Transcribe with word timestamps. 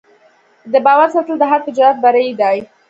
د 0.71 0.73
باور 0.85 1.07
ساتل 1.15 1.35
د 1.39 1.43
هر 1.51 1.59
تجارت 1.67 1.97
بری 2.03 2.29
دی. 2.41 2.57